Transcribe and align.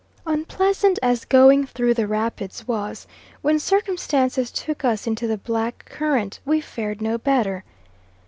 Unpleasant 0.25 0.97
as 1.03 1.25
going 1.25 1.63
through 1.63 1.93
the 1.93 2.07
rapids 2.07 2.67
was, 2.67 3.05
when 3.43 3.59
circumstances 3.59 4.49
took 4.49 4.83
us 4.83 5.05
into 5.05 5.27
the 5.27 5.37
black 5.37 5.85
current 5.85 6.39
we 6.43 6.59
fared 6.59 7.03
no 7.03 7.19
better. 7.19 7.63